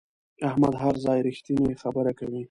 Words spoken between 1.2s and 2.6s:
رښتینې خبره کوي.